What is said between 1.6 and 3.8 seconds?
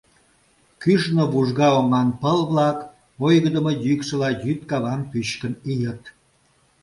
оҥан пыл-влак ойгыдымо